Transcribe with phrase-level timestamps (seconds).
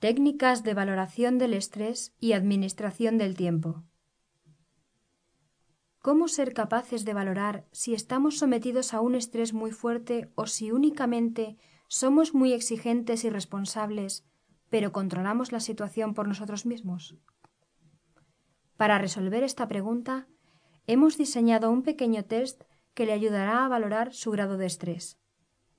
[0.00, 3.82] Técnicas de valoración del estrés y administración del tiempo.
[5.98, 10.70] ¿Cómo ser capaces de valorar si estamos sometidos a un estrés muy fuerte o si
[10.70, 11.56] únicamente
[11.88, 14.24] somos muy exigentes y responsables,
[14.70, 17.16] pero controlamos la situación por nosotros mismos?
[18.76, 20.28] Para resolver esta pregunta,
[20.86, 22.62] hemos diseñado un pequeño test
[22.94, 25.18] que le ayudará a valorar su grado de estrés.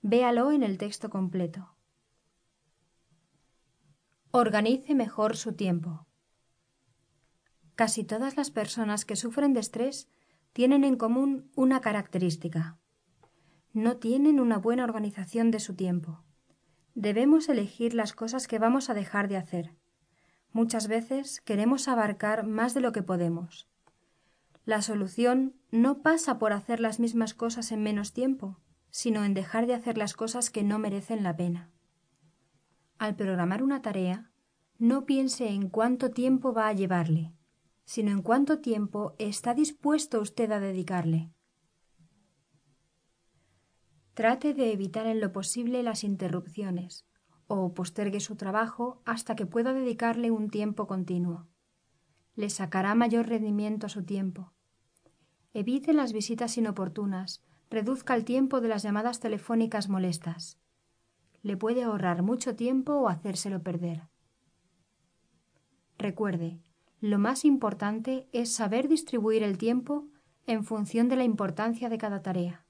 [0.01, 1.78] Véalo en el texto completo.
[4.31, 6.05] Organice mejor su tiempo.
[7.73, 10.07] Casi todas las personas que sufren de estrés
[10.53, 12.77] tienen en común una característica.
[13.73, 16.23] No tienen una buena organización de su tiempo.
[16.93, 19.73] Debemos elegir las cosas que vamos a dejar de hacer.
[20.51, 23.67] Muchas veces queremos abarcar más de lo que podemos.
[24.63, 28.59] La solución no pasa por hacer las mismas cosas en menos tiempo,
[28.91, 31.71] sino en dejar de hacer las cosas que no merecen la pena.
[32.99, 34.29] Al programar una tarea,
[34.77, 37.33] no piense en cuánto tiempo va a llevarle,
[37.85, 41.31] sino en cuánto tiempo está dispuesto usted a dedicarle.
[44.13, 47.07] Trate de evitar en lo posible las interrupciones,
[47.47, 51.47] o postergue su trabajo hasta que pueda dedicarle un tiempo continuo.
[52.35, 54.51] Le sacará mayor rendimiento a su tiempo.
[55.53, 60.59] Evite las visitas inoportunas, reduzca el tiempo de las llamadas telefónicas molestas.
[61.41, 64.07] Le puede ahorrar mucho tiempo o hacérselo perder.
[65.97, 66.59] Recuerde,
[67.01, 70.07] lo más importante es saber distribuir el tiempo
[70.47, 72.65] en función de la importancia de cada tarea.